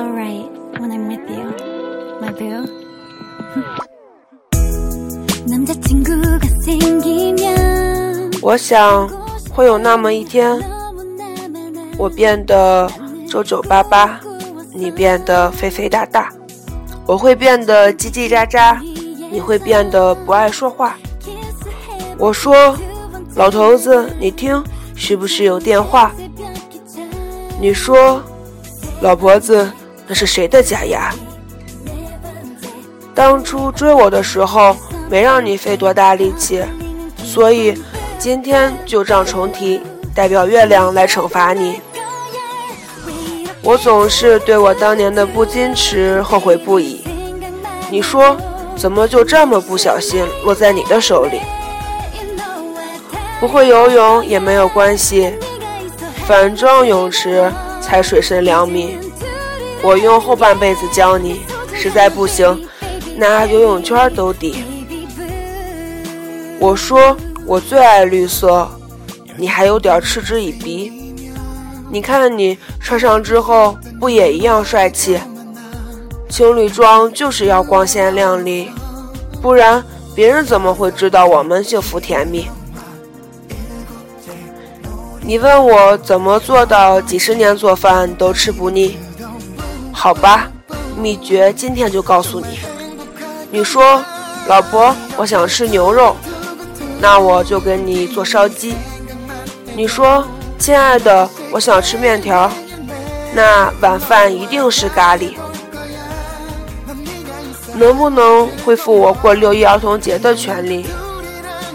[0.00, 0.48] alright
[0.80, 1.52] when i meet you
[2.22, 2.64] my boo。
[8.40, 9.06] 我想
[9.52, 10.58] 会有那么一天，
[11.98, 12.90] 我变得
[13.28, 14.18] 皱皱巴巴，
[14.72, 16.32] 你变得肥肥大大，
[17.06, 18.78] 我会变得叽叽喳喳，
[19.30, 20.96] 你会变得不爱说话。
[22.16, 22.74] 我说
[23.34, 24.64] 老头子，你听，
[24.94, 26.12] 是不是有电话？
[27.60, 28.22] 你说
[29.02, 29.70] 老婆子。
[30.10, 31.14] 那是谁的假牙？
[33.14, 34.76] 当初追我的时候，
[35.08, 36.64] 没让你费多大力气，
[37.22, 37.80] 所以
[38.18, 39.80] 今天旧账重提，
[40.12, 41.80] 代表月亮来惩罚你。
[43.62, 47.04] 我总是对我当年的不矜持后悔不已。
[47.88, 48.36] 你说，
[48.74, 51.40] 怎么就这么不小心落在你的手里？
[53.38, 55.32] 不会游泳也没有关系，
[56.26, 57.48] 反正泳池
[57.80, 58.98] 才水深两米。
[59.82, 61.40] 我用后半辈子教你，
[61.72, 62.68] 实在不行，
[63.16, 64.64] 拿游泳圈兜底。
[66.58, 68.68] 我说我最爱绿色，
[69.36, 70.92] 你还有点嗤之以鼻。
[71.90, 75.18] 你看你穿上之后不也一样帅气？
[76.28, 78.70] 情侣装就是要光鲜亮丽，
[79.40, 79.82] 不然
[80.14, 82.46] 别人怎么会知道我们幸福甜蜜？
[85.22, 88.98] 你问我怎么做到几十年做饭都吃不腻？
[89.92, 90.48] 好吧，
[90.96, 92.60] 秘诀今天就告诉你。
[93.50, 94.02] 你说，
[94.46, 96.16] 老婆，我想吃牛肉，
[97.00, 98.74] 那我就给你做烧鸡。
[99.76, 100.24] 你说，
[100.58, 102.50] 亲爱的，我想吃面条，
[103.34, 105.34] 那晚饭一定是咖喱。
[107.74, 110.86] 能不能恢复我过六一儿童节的权利？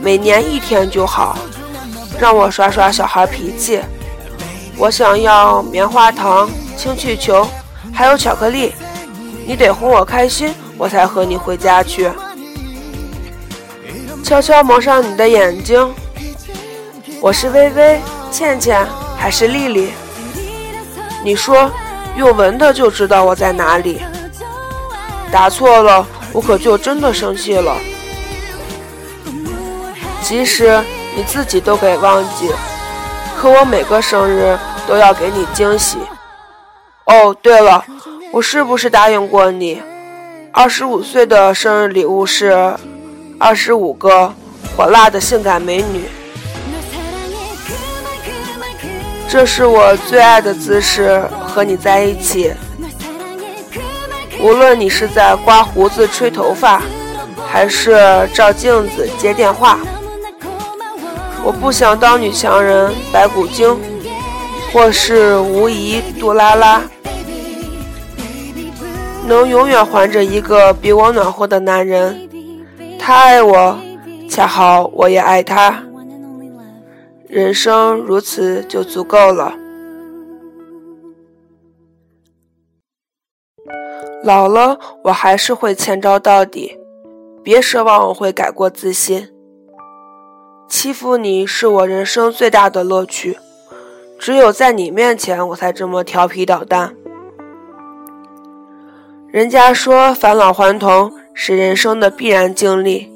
[0.00, 1.38] 每年一天就好，
[2.18, 3.80] 让我耍耍小孩脾气。
[4.76, 7.46] 我想要棉花糖、氢气球，
[7.92, 8.74] 还有巧克力。
[9.46, 12.10] 你得哄我开心，我才和你回家去。
[14.22, 15.92] 悄悄蒙上你的眼睛。
[17.20, 18.00] 我是微微、
[18.30, 19.92] 倩倩还是丽丽？
[21.24, 21.70] 你说，
[22.16, 24.00] 用闻的就知道我在哪里。
[25.30, 27.76] 答错了，我可就真的生气了。
[30.22, 30.82] 即使
[31.16, 32.50] 你自己都给忘记，
[33.36, 34.56] 可我每个生日
[34.86, 35.98] 都要给你惊喜。
[37.04, 37.84] 哦，对了，
[38.30, 39.82] 我是不是答应过你，
[40.52, 42.76] 二十五岁的生日礼物是
[43.38, 44.32] 二十五个
[44.76, 46.04] 火辣的性感美女？
[49.28, 52.52] 这是我最爱的姿势，和你在一起。
[54.40, 56.82] 无论你是在刮胡子、吹头发，
[57.48, 59.78] 还是照镜子、接电话，
[61.44, 63.78] 我不想当女强人白骨精，
[64.72, 66.82] 或是无疑、杜拉拉，
[69.26, 72.28] 能永远环着一个比我暖和的男人。
[72.98, 73.78] 他爱我，
[74.30, 75.84] 恰好我也爱他，
[77.28, 79.54] 人生如此就足够了。
[84.24, 86.78] 老了，我还是会欠招到底，
[87.42, 89.28] 别奢望我会改过自新。
[90.68, 93.36] 欺负你是我人生最大的乐趣，
[94.22, 96.94] 只有在你面前，我才这么调皮捣蛋。
[99.26, 103.12] 人家说返老还童是人生的必然经历，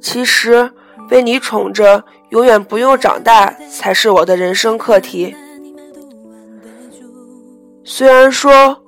[0.00, 0.70] 其实
[1.08, 5.34] 被你宠着，永远不用长大，才是我的人生课题。
[7.82, 8.78] 虽然说。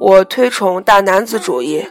[0.00, 1.86] 我推崇大男子主义，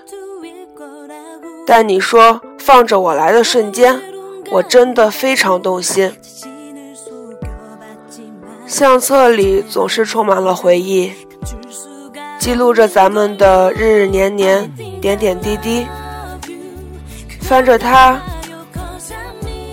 [1.66, 4.00] 但你说放着我来的瞬间，
[4.52, 6.12] 我真的非常动心。
[8.74, 11.12] 相册里总是充满了回忆，
[12.40, 14.68] 记录着咱们的日日年年、
[15.00, 15.86] 点点滴滴。
[17.42, 18.20] 翻着它，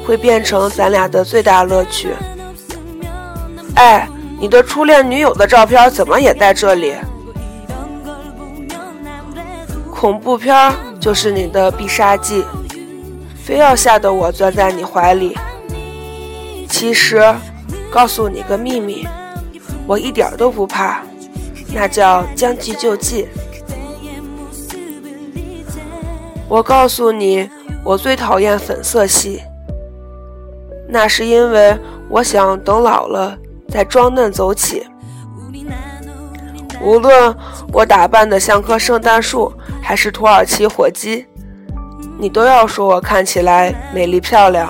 [0.07, 2.11] 会变成咱俩的最大乐趣。
[3.77, 4.07] 哎，
[4.39, 6.95] 你的初恋女友的照片怎么也在这里？
[9.91, 12.45] 恐怖片就是你的必杀技，
[13.43, 15.35] 非要吓得我钻在你怀里。
[16.69, 17.35] 其实，
[17.91, 19.07] 告诉你个秘密，
[19.87, 21.03] 我一点都不怕，
[21.75, 23.27] 那叫将计就计。
[26.49, 27.49] 我告诉你，
[27.85, 29.43] 我最讨厌粉色系，
[30.89, 31.77] 那是因为
[32.09, 33.37] 我想等老了
[33.69, 34.87] 再装嫩走起。
[36.81, 37.37] 无论
[37.73, 39.53] 我打扮的像棵圣诞树，
[39.83, 41.27] 还是土耳其火鸡，
[42.19, 44.69] 你都要说我看起来美丽漂亮。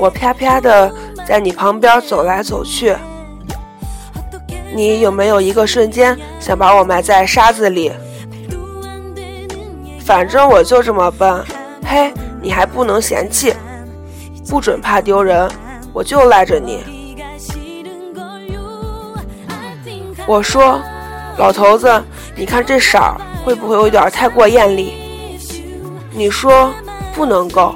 [0.00, 0.90] 我啪啪的
[1.26, 2.96] 在你旁边走来走去，
[4.74, 7.92] 你有没有一个瞬间想把我埋在沙子里？
[10.02, 11.44] 反正我就这么笨，
[11.84, 13.52] 嘿，你还不能嫌弃，
[14.48, 15.46] 不准怕丢人，
[15.92, 16.82] 我就赖着你。
[20.26, 20.80] 我说，
[21.36, 22.02] 老头子，
[22.34, 24.94] 你看这色儿会不会有点太过艳丽？
[26.10, 26.72] 你说
[27.14, 27.74] 不能够，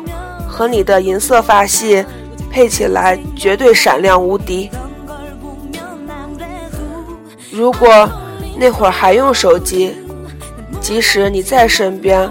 [0.55, 2.05] 和你的银色发系
[2.49, 4.71] 配起来绝对闪亮无敌。
[7.51, 8.09] 如果
[8.57, 9.97] 那会儿还用手机，
[10.81, 12.31] 即使你在身边，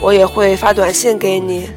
[0.00, 1.70] 我也会发短信给你，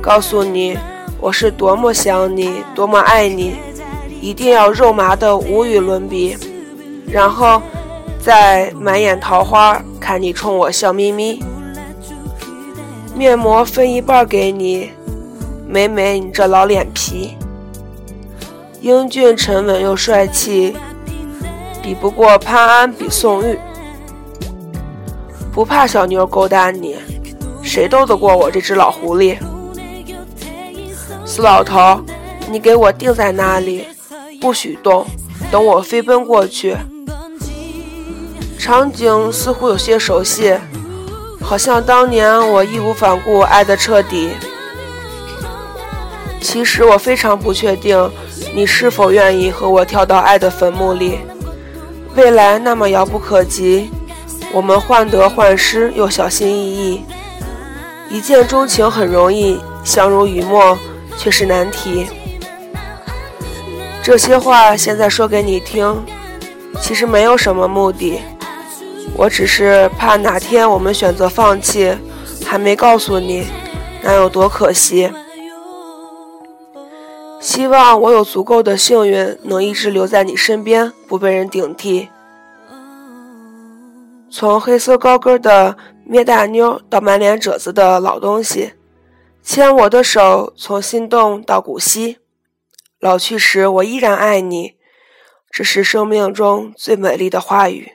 [0.00, 0.76] 告诉你
[1.20, 3.54] 我是多么想你，多么爱你，
[4.20, 6.36] 一定要肉麻的无与伦比，
[7.06, 7.62] 然后
[8.20, 11.40] 再满眼桃花看你冲我笑眯眯，
[13.14, 14.90] 面膜分一半给你，
[15.66, 17.36] 美美你这老脸皮，
[18.80, 20.76] 英俊沉稳又帅气。
[21.82, 23.58] 比不过潘安，比宋玉，
[25.52, 26.96] 不怕小妞勾搭你，
[27.60, 29.36] 谁斗得过我这只老狐狸？
[31.26, 32.00] 死老头，
[32.48, 33.84] 你给我定在那里，
[34.40, 35.04] 不许动，
[35.50, 36.76] 等我飞奔过去。
[38.58, 40.54] 场景似乎有些熟悉，
[41.52, 44.30] 好像当年我义无反顾爱得彻底。
[46.40, 48.10] 其实我非常不确定，
[48.54, 51.18] 你是否愿意和我跳到爱的坟墓里。
[52.14, 53.90] 未来那么遥不可及，
[54.50, 57.04] 我们患得患失又小心翼翼。
[58.08, 60.78] 一见钟情很容易，相濡以沫
[61.18, 62.06] 却是难题。
[64.02, 66.02] 这些话现在说给你听，
[66.80, 68.22] 其实没有什么目的，
[69.14, 71.96] 我只是怕哪天我们选择放弃，
[72.44, 73.46] 还没告诉你，
[74.02, 75.12] 那有多可惜。
[77.38, 82.08] 希望我有足够的幸运，能一直留在你身边，不被人顶替。
[84.30, 88.72] 从黑色高跟的咩大妞到满脸褶子的老东西，
[89.42, 92.18] 牵我的手，从心动到古稀。
[92.98, 94.74] 老去时，我依然爱你，
[95.50, 97.92] 这是生命中最美丽的话语。